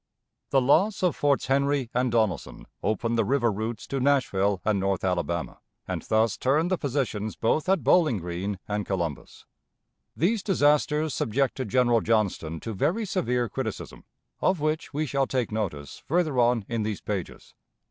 [0.49, 5.03] The loss of Forts Henry and Donelson opened the river routes to Nashville and north
[5.03, 9.45] Alabama, and thus turned the positions both at Bowling Green and Columbus.
[10.17, 14.03] These disasters subjected General Johnston to very severe criticism,
[14.41, 17.53] of which we shall take notice further on in these pages.